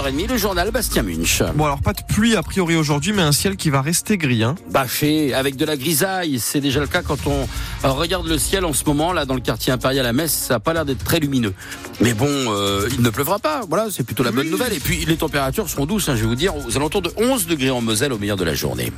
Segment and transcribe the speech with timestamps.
[0.00, 1.42] 9h30, le journal Bastien Munch.
[1.54, 4.42] Bon alors pas de pluie a priori aujourd'hui, mais un ciel qui va rester gris.
[4.42, 4.54] Hein.
[4.70, 6.38] Bâché, avec de la grisaille.
[6.38, 7.46] C'est déjà le cas quand on
[7.82, 10.60] regarde le ciel en ce moment, là dans le quartier impérial à Metz, ça n'a
[10.60, 11.52] pas l'air d'être très lumineux.
[12.00, 14.72] Mais bon, euh, il ne pleuvra pas, voilà, c'est plutôt la bonne nouvelle.
[14.72, 17.46] Et puis les températures seront douces, hein, je vais vous dire, aux alentours de 11
[17.46, 18.92] degrés en Moselle au meilleur de la journée.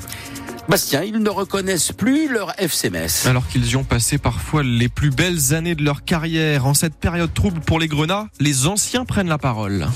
[0.68, 3.26] Bastien, ils ne reconnaissent plus leur FCMS.
[3.26, 6.66] Alors qu'ils y ont passé parfois les plus belles années de leur carrière.
[6.66, 9.88] En cette période trouble pour les Grenats, les anciens prennent la parole.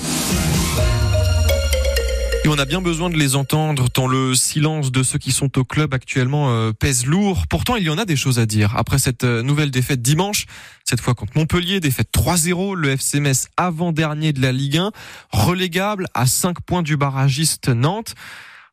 [2.47, 5.59] Et on a bien besoin de les entendre tant le silence de ceux qui sont
[5.59, 7.49] au club actuellement euh, pèse lourd.
[7.49, 8.77] Pourtant, il y en a des choses à dire.
[8.77, 10.47] Après cette euh, nouvelle défaite dimanche,
[10.85, 14.93] cette fois contre Montpellier, défaite 3-0, le FCMS avant-dernier de la Ligue 1,
[15.33, 18.15] relégable à 5 points du barragiste Nantes.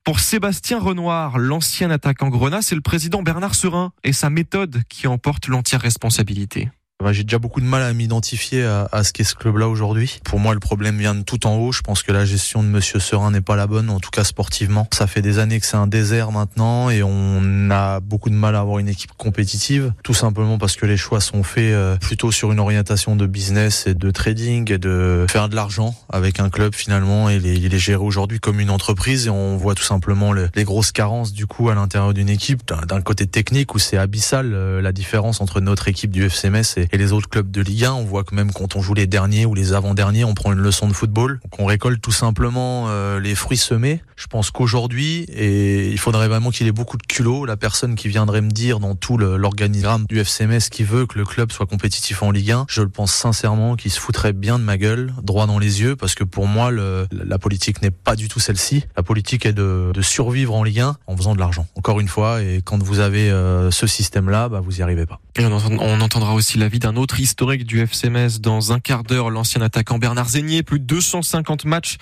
[0.04, 5.08] Pour Sébastien Renoir, l'ancien attaquant Grenat, c'est le président Bernard Serin et sa méthode qui
[5.08, 6.70] emporte l'entière responsabilité.
[7.12, 10.20] J'ai déjà beaucoup de mal à m'identifier à, à, ce qu'est ce club-là aujourd'hui.
[10.24, 11.72] Pour moi, le problème vient de tout en haut.
[11.72, 14.24] Je pense que la gestion de Monsieur Serin n'est pas la bonne, en tout cas
[14.24, 14.88] sportivement.
[14.94, 18.56] Ça fait des années que c'est un désert maintenant et on a beaucoup de mal
[18.56, 22.32] à avoir une équipe compétitive, tout simplement parce que les choix sont faits euh, plutôt
[22.32, 26.50] sur une orientation de business et de trading et de faire de l'argent avec un
[26.50, 29.84] club finalement et les, il est géré aujourd'hui comme une entreprise et on voit tout
[29.84, 33.98] simplement les grosses carences du coup à l'intérieur d'une équipe d'un côté technique où c'est
[33.98, 37.62] abyssal euh, la différence entre notre équipe du FCMS et et les autres clubs de
[37.62, 37.94] Ligue 1.
[37.94, 40.60] On voit que même quand on joue les derniers ou les avant-derniers, on prend une
[40.60, 41.40] leçon de football.
[41.44, 44.02] Donc on récolte tout simplement euh, les fruits semés.
[44.16, 48.08] Je pense qu'aujourd'hui, et il faudrait vraiment qu'il ait beaucoup de culot, la personne qui
[48.08, 52.22] viendrait me dire dans tout l'organigramme du FCMS qui veut que le club soit compétitif
[52.22, 55.48] en Ligue 1, je le pense sincèrement qu'il se foutrait bien de ma gueule, droit
[55.48, 58.86] dans les yeux, parce que pour moi, le, la politique n'est pas du tout celle-ci.
[58.96, 61.66] La politique est de, de, survivre en Ligue 1 en faisant de l'argent.
[61.76, 65.20] Encore une fois, et quand vous avez euh, ce système-là, bah, vous y arrivez pas.
[65.36, 69.64] Et on, entendra aussi l'avis d'un autre historique du FCMS dans un quart d'heure, l'ancien
[69.64, 71.98] attaquant Bernard Zégnier, plus de 250 matchs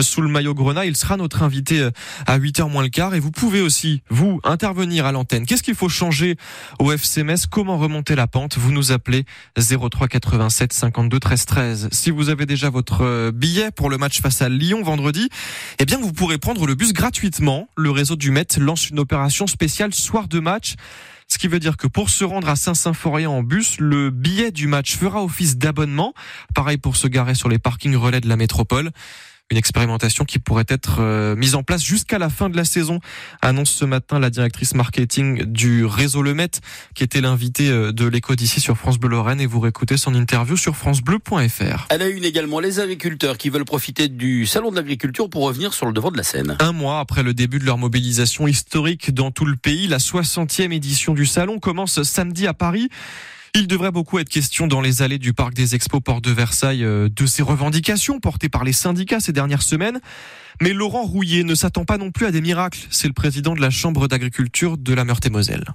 [0.00, 0.84] sous le maillot Grenat.
[0.84, 1.90] Il sera notre invité euh,
[2.26, 5.46] à 8h moins le quart et vous pouvez aussi, vous, intervenir à l'antenne.
[5.46, 6.36] Qu'est-ce qu'il faut changer
[6.78, 8.58] au FCMS Comment remonter la pente?
[8.58, 9.24] Vous nous appelez
[9.56, 11.88] 03 87 52 13 13.
[11.90, 15.30] Si vous avez déjà votre euh, billet pour le match face à Lyon vendredi,
[15.78, 17.66] eh bien vous pourrez prendre le bus gratuitement.
[17.78, 20.74] Le réseau du Met lance une opération spéciale soir de match.
[21.34, 24.68] Ce qui veut dire que pour se rendre à Saint-Symphorien en bus, le billet du
[24.68, 26.14] match fera office d'abonnement.
[26.54, 28.92] Pareil pour se garer sur les parkings relais de la métropole.
[29.50, 33.00] Une expérimentation qui pourrait être euh, mise en place jusqu'à la fin de la saison,
[33.42, 36.48] annonce ce matin la directrice marketing du réseau Le Met,
[36.94, 40.14] qui était l'invité euh, de l'écho d'ici sur France Bleu Lorraine et vous réécoutez son
[40.14, 41.86] interview sur francebleu.fr.
[41.90, 45.74] Elle a une également les agriculteurs qui veulent profiter du salon de l'agriculture pour revenir
[45.74, 46.56] sur le devant de la scène.
[46.60, 50.72] Un mois après le début de leur mobilisation historique dans tout le pays, la 60e
[50.72, 52.88] édition du salon commence samedi à Paris.
[53.56, 56.84] Il devrait beaucoup être question dans les allées du parc des Expos Port de Versailles
[56.84, 60.00] euh, de ces revendications portées par les syndicats ces dernières semaines.
[60.60, 62.80] Mais Laurent Rouillet ne s'attend pas non plus à des miracles.
[62.90, 65.66] C'est le président de la Chambre d'agriculture de la Meurthe-et-Moselle.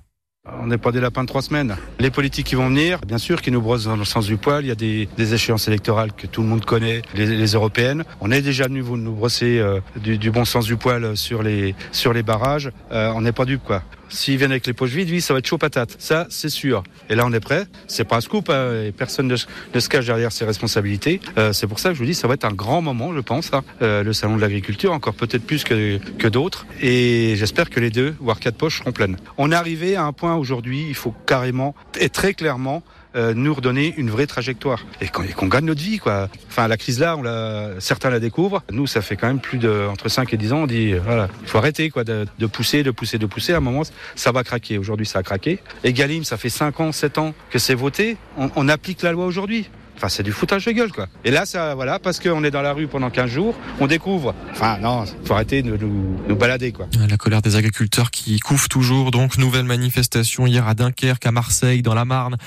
[0.62, 1.76] On n'est pas des lapins de trois semaines.
[2.00, 4.64] Les politiques qui vont venir, bien sûr, qui nous brossent dans le sens du poil.
[4.64, 8.04] Il y a des, des échéances électorales que tout le monde connaît, les, européennes.
[8.22, 11.76] On est déjà venu nous brosser euh, du, du, bon sens du poil sur les,
[11.92, 12.72] sur les barrages.
[12.92, 13.84] Euh, on n'est pas dupes, quoi.
[14.12, 15.96] S'ils viennent avec les poches vides, oui, ça va être chaud patate.
[16.00, 16.82] Ça, c'est sûr.
[17.12, 17.68] Et là, on est prêt.
[17.88, 18.50] C'est pas un scoop.
[18.50, 21.22] Hein, et personne ne, se cache derrière ses responsabilités.
[21.38, 23.20] Euh, c'est pour ça que je vous dis, ça va être un grand moment, je
[23.20, 26.66] pense, hein, le salon de l'agriculture, encore peut-être plus que, que d'autres.
[26.82, 29.18] Et j'espère que les deux, voire quatre poches, seront pleines.
[29.38, 32.84] On est arrivé à un point aujourd'hui, il faut carrément et très clairement
[33.16, 36.30] euh, nous redonner une vraie trajectoire et qu'on qu gagne notre vie quoi.
[36.48, 38.64] Enfin la crise là, on la, certains la découvrent.
[38.72, 41.28] Nous ça fait quand même plus de entre 5 et 10 ans, on dit voilà,
[41.42, 43.54] il faut arrêter quoi de, pousser, de pousser, de pousser.
[43.54, 43.82] À un moment
[44.16, 44.78] ça va craquer.
[44.78, 45.60] Aujourd'hui ça a craqué.
[45.84, 48.18] Et Galim, ça fait 5 ans, 7 ans que c'est voté.
[48.38, 49.70] On applique la loi aujourd'hui.
[50.00, 51.08] Enfin, c'est du foutage de gueule, quoi.
[51.26, 54.34] Et là, ça, voilà, parce qu'on est dans la rue pendant 15 jours, on découvre.
[54.52, 56.88] Enfin, non, faut arrêter de nous, balader, quoi.
[57.10, 59.12] La colère des agriculteurs qui couve toujours.
[59.12, 62.38] Donc, nouvelle manifestation hier à Dunkerque, à Marseille, dans la Marne.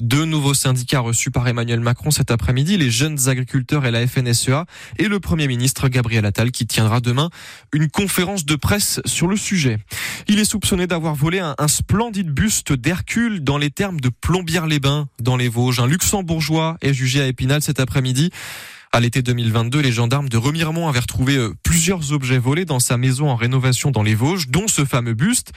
[0.00, 4.64] Deux nouveaux syndicats reçus par Emmanuel Macron cet après-midi, les jeunes agriculteurs et la FNSEA,
[4.96, 7.30] et le Premier ministre Gabriel Attal qui tiendra demain
[7.72, 9.78] une conférence de presse sur le sujet.
[10.28, 15.36] Il est soupçonné d'avoir volé un, splendide buste d'Hercule dans les termes de Plombières-les-Bains dans
[15.36, 15.80] les Vosges.
[15.80, 18.30] Un luxembourgeois est jugé à Épinal cet après-midi.
[18.92, 23.30] À l'été 2022, les gendarmes de Remiremont avaient retrouvé plusieurs objets volés dans sa maison
[23.30, 25.52] en rénovation dans les Vosges, dont ce fameux buste.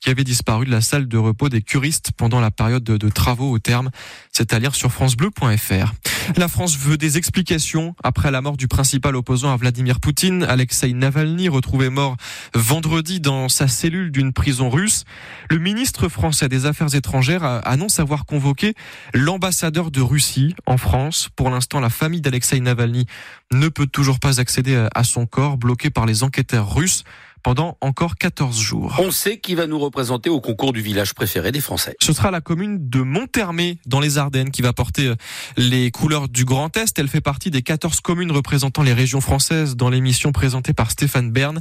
[0.00, 3.50] Qui avait disparu de la salle de repos des curistes pendant la période de, travaux
[3.50, 3.90] au terme.
[4.32, 5.92] C'est à lire sur francebleu.fr.
[6.36, 10.92] La France veut des explications après la mort du principal opposant à Vladimir Poutine, Alexei
[10.92, 12.16] Navalny, retrouvé mort
[12.54, 15.04] vendredi dans sa cellule d'une prison russe.
[15.50, 18.74] Le ministre français des Affaires étrangères annonce avoir convoqué
[19.14, 21.28] l'ambassadeur de Russie en France.
[21.34, 23.06] Pour l'instant, la famille d'Alexei Navalny
[23.52, 27.04] ne peut toujours pas accéder à son corps, bloqué par les enquêteurs russes
[27.44, 28.96] pendant encore 14 jours.
[28.98, 31.94] On sait qui va nous représenter au concours du village préféré des Français.
[32.02, 35.14] Ce sera la commune de Monthermé dans les Ardennes qui va porter euh,
[35.56, 36.98] les couleurs du Grand Est.
[36.98, 41.30] Elle fait partie des 14 communes représentant les régions françaises dans l'émission présentée par Stéphane
[41.30, 41.60] Bern.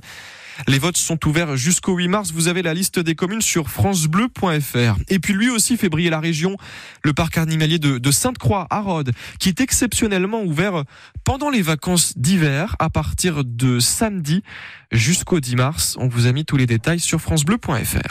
[0.67, 2.31] Les votes sont ouverts jusqu'au 8 mars.
[2.31, 4.97] Vous avez la liste des communes sur francebleu.fr.
[5.09, 6.57] Et puis lui aussi fait briller la région,
[7.03, 10.83] le parc animalier de, Sainte-Croix à Rhodes, qui est exceptionnellement ouvert
[11.23, 14.43] pendant les vacances d'hiver à partir de samedi
[14.91, 15.95] jusqu'au 10 mars.
[15.99, 18.03] On vous a mis tous les détails sur francebleu.fr.